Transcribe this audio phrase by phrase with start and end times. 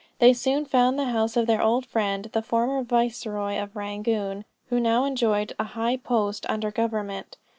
[0.17, 4.79] They soon found the house of their old friend the former viceroy of Rangoon, who
[4.79, 7.37] now enjoyed a high post under government.